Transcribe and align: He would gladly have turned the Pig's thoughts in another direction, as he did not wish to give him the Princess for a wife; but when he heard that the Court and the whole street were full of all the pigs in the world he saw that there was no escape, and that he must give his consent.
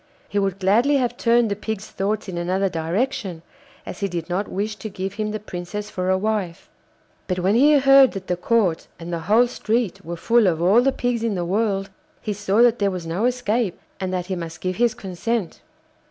He 0.27 0.39
would 0.39 0.57
gladly 0.57 0.97
have 0.97 1.15
turned 1.15 1.51
the 1.51 1.55
Pig's 1.55 1.87
thoughts 1.87 2.27
in 2.27 2.35
another 2.35 2.69
direction, 2.69 3.43
as 3.85 3.99
he 3.99 4.07
did 4.07 4.29
not 4.31 4.47
wish 4.47 4.75
to 4.77 4.89
give 4.89 5.13
him 5.13 5.29
the 5.29 5.39
Princess 5.39 5.91
for 5.91 6.09
a 6.09 6.17
wife; 6.17 6.71
but 7.27 7.37
when 7.37 7.53
he 7.53 7.77
heard 7.77 8.13
that 8.13 8.25
the 8.25 8.35
Court 8.35 8.87
and 8.97 9.13
the 9.13 9.19
whole 9.29 9.45
street 9.45 10.03
were 10.03 10.17
full 10.17 10.47
of 10.47 10.59
all 10.59 10.81
the 10.81 10.91
pigs 10.91 11.21
in 11.21 11.35
the 11.35 11.45
world 11.45 11.91
he 12.19 12.33
saw 12.33 12.63
that 12.63 12.79
there 12.79 12.89
was 12.89 13.05
no 13.05 13.25
escape, 13.25 13.79
and 13.99 14.11
that 14.11 14.25
he 14.25 14.35
must 14.35 14.59
give 14.59 14.77
his 14.77 14.95
consent. 14.95 15.61